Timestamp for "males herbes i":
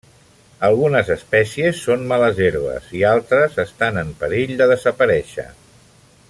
2.11-3.05